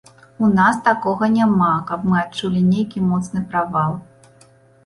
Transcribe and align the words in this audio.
У 0.45 0.47
нас 0.59 0.77
такога 0.87 1.29
няма, 1.35 1.69
каб 1.91 2.07
мы 2.13 2.17
адчулі 2.23 2.65
нейкі 2.71 3.05
моцны 3.11 3.47
правал. 3.53 3.93